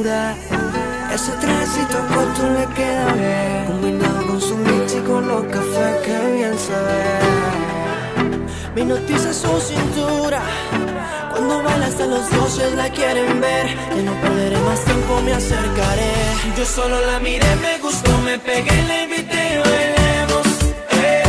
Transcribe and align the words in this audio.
Ese 0.00 1.30
trajecito 1.32 1.98
corto 2.14 2.48
le 2.54 2.66
queda 2.74 3.12
bien, 3.12 3.66
combinado 3.66 4.26
con 4.28 4.40
su 4.40 4.56
mix 4.56 4.94
y 4.94 5.00
con 5.00 5.28
los 5.28 5.44
cafés 5.44 5.96
que 6.02 6.32
bien 6.36 6.58
se 6.58 6.72
ve. 6.72 7.20
Mi 8.74 8.84
noticia 8.84 9.30
su 9.34 9.60
cintura. 9.60 10.40
Cuando 11.30 11.62
baila 11.62 11.86
hasta 11.86 12.06
los 12.06 12.30
dioses 12.30 12.74
la 12.76 12.88
quieren 12.88 13.42
ver. 13.42 13.66
Que 13.94 14.02
no 14.02 14.12
perderé 14.22 14.56
más 14.60 14.82
tiempo, 14.86 15.20
me 15.22 15.34
acercaré. 15.34 16.12
Yo 16.56 16.64
solo 16.64 16.98
la 17.04 17.20
miré, 17.20 17.54
me 17.56 17.78
gustó, 17.78 18.16
me 18.24 18.38
pegué, 18.38 18.82
la 18.88 19.02
invité 19.02 19.60
bailemos. 19.62 20.46
Eh. 20.92 21.22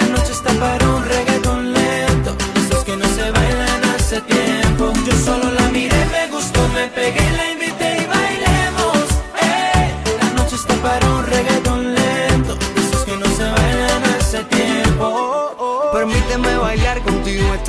La 0.00 0.06
noche 0.14 0.32
está 0.32 0.52
para 0.52 0.86
un 0.86 1.02
reggaeton 1.02 1.72
lento. 1.72 2.36
Esos 2.56 2.84
que 2.84 2.94
no 2.94 3.08
se 3.08 3.30
bailan 3.30 3.84
hace 3.96 4.20
tiempo. 4.20 4.92
Yo 5.06 5.12
solo 5.24 5.50
la 5.50 5.66
miré, 5.70 6.04
me 6.12 6.28
gustó, 6.30 6.60
me 6.74 6.88
pegué, 6.88 7.24
la 7.38 7.52
invité 7.52 7.67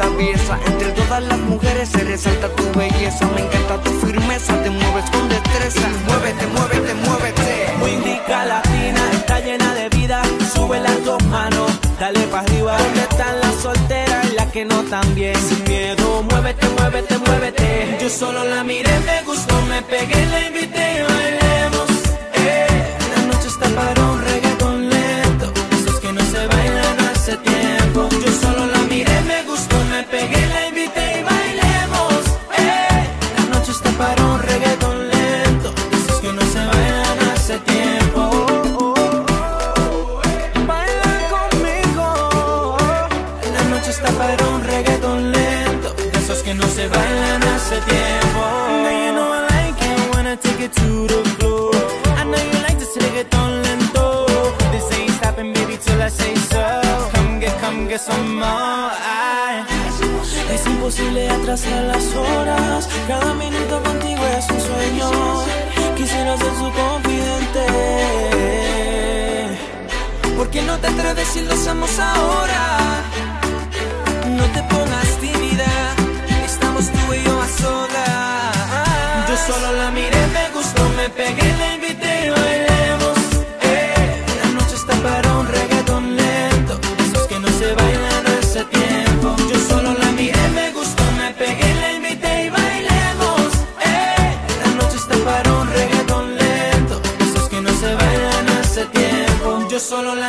Entre 0.01 0.91
todas 0.93 1.21
las 1.23 1.37
mujeres 1.39 1.89
se 1.89 2.01
resalta 2.05 2.47
tu 2.55 2.63
belleza. 2.79 3.25
Me 3.35 3.41
encanta 3.41 3.81
tu 3.83 3.91
firmeza, 3.99 4.53
te 4.63 4.69
mueves 4.69 5.09
con 5.11 5.27
destreza. 5.27 5.89
Muévete, 6.07 6.47
muévete, 6.47 6.93
muévete. 6.93 7.73
Muy 7.79 7.91
rica 7.97 8.45
latina, 8.45 9.01
está 9.11 9.41
llena 9.41 9.73
de 9.73 9.89
vida. 9.89 10.21
Sube 10.53 10.79
las 10.79 11.03
dos 11.03 11.21
manos, 11.25 11.69
dale 11.99 12.21
para 12.27 12.43
arriba. 12.43 12.77
¿Dónde 12.77 13.01
están 13.01 13.39
las 13.41 13.55
solteras 13.55 14.25
y 14.31 14.35
las 14.35 14.47
que 14.53 14.63
no 14.63 14.83
bien? 15.15 15.35
Sin 15.35 15.63
miedo, 15.65 16.23
muévete, 16.31 16.69
muévete, 16.79 17.17
muévete. 17.17 17.97
Yo 18.01 18.09
solo 18.09 18.45
la 18.45 18.63
miré, 18.63 18.97
me 19.01 19.21
gustó, 19.23 19.61
me 19.63 19.81
pegué, 19.81 20.25
la 20.27 20.47
invité 20.47 21.08
las 61.49 62.15
horas 62.15 62.87
Cada 63.07 63.33
minuto 63.33 63.81
contigo 63.83 64.21
es 64.37 64.47
un 64.49 64.61
sueño 64.61 65.11
Quisiera 65.97 66.37
ser 66.37 66.53
su 66.53 66.71
confidente 66.71 67.65
¿Por 70.37 70.49
qué 70.51 70.61
no 70.61 70.77
te 70.77 70.87
atreves 70.87 71.27
si 71.27 71.41
lo 71.41 71.53
hacemos 71.53 71.99
ahora? 71.99 73.08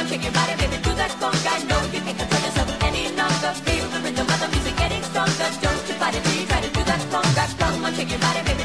on, 0.00 0.06
shake 0.08 0.22
your 0.22 0.32
body, 0.32 0.54
baby, 0.56 0.76
do 0.82 0.92
that. 0.94 1.12
I 1.20 1.62
know 1.68 1.80
you 1.92 2.00
can't 2.00 2.18
control 2.18 2.42
yourself 2.42 2.70
any 2.88 3.04
longer. 3.20 3.52
Feel 3.64 3.86
the 3.92 4.00
rhythm 4.00 4.26
of 4.26 4.38
the 4.40 4.48
music 4.48 4.76
getting 4.76 5.02
stronger. 5.02 5.48
Don't 5.60 5.88
you 5.88 5.94
fight 6.00 6.14
it, 6.14 6.48
try 6.48 6.60
to 6.60 6.70
do 6.70 6.82
that. 6.84 7.00
Come 7.58 7.84
on, 7.84 7.94
shake 7.94 8.10
your 8.10 8.20
body, 8.20 8.42
baby. 8.44 8.59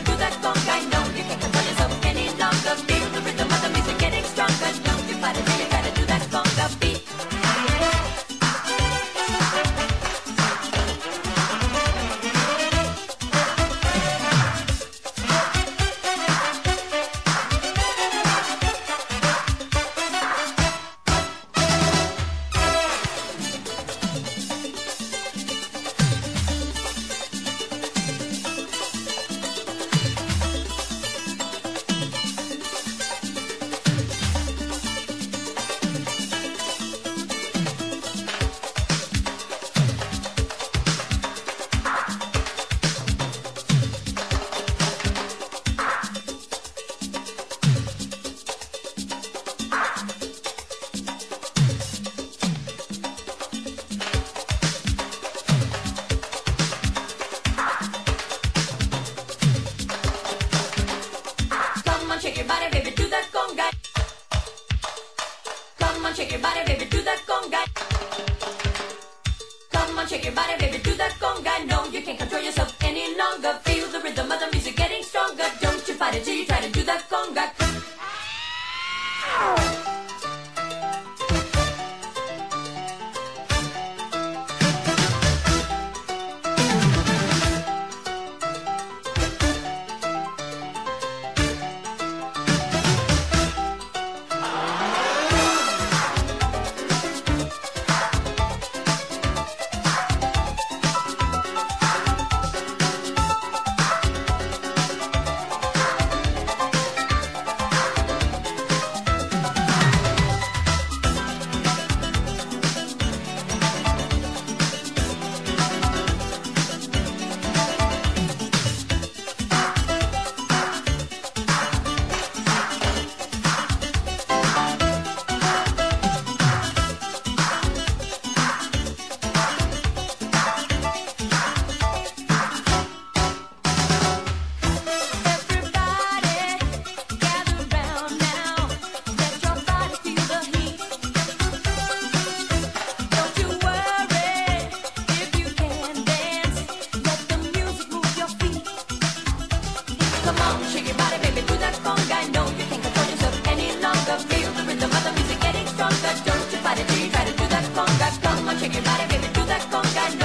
que 159.07 159.17
te 159.17 159.29
con. 159.71 160.24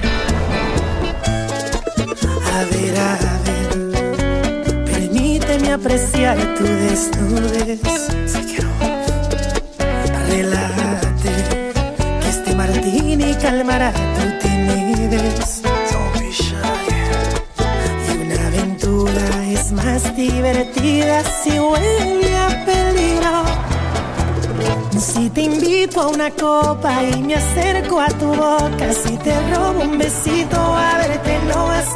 A 3.01 3.15
ver, 3.15 3.27
a 3.27 3.37
ver, 3.45 4.85
permíteme 4.85 5.71
apreciar 5.73 6.37
tu 6.55 6.63
desnudez. 6.63 7.79
Si 8.27 8.39
quiero, 8.49 8.69
que 11.21 12.29
este 12.29 12.55
martini 12.55 13.33
calmará 13.41 13.91
tu 13.91 14.47
timidez. 14.47 15.61
Y 18.07 18.11
una 18.17 18.47
aventura 18.47 19.27
es 19.47 19.71
más 19.71 20.15
divertida 20.15 21.23
si 21.41 21.59
huele 21.59 22.37
a 22.37 22.65
peligro. 22.65 23.43
Si 24.99 25.29
te 25.31 25.41
invito 25.41 26.01
a 26.01 26.07
una 26.09 26.29
copa 26.29 27.03
y 27.03 27.23
me 27.23 27.33
acerco 27.35 27.99
a 27.99 28.09
tu 28.09 28.27
boca, 28.27 28.93
si 28.93 29.17
te 29.17 29.33
robo 29.49 29.81
un 29.81 29.97
besito, 29.97 30.57
a 30.57 30.97
verte 30.99 31.39
no 31.47 31.65
vas 31.65 31.95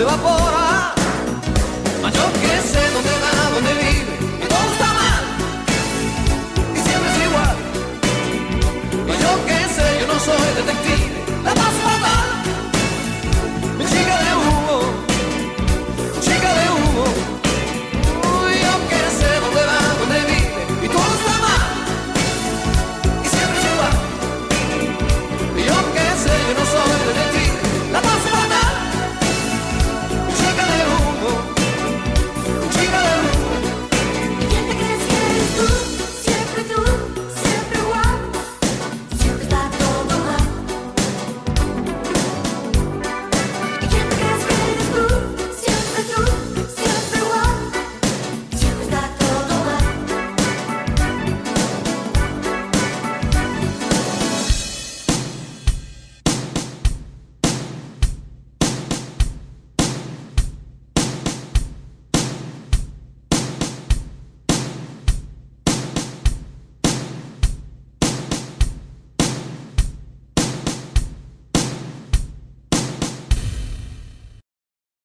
se 0.00 0.04
evapora 0.04 0.69